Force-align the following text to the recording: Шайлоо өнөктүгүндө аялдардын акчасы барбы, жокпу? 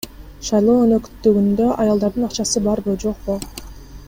Шайлоо 0.45 0.77
өнөктүгүндө 0.85 1.69
аялдардын 1.85 2.27
акчасы 2.31 2.67
барбы, 2.69 2.97
жокпу? 3.05 3.41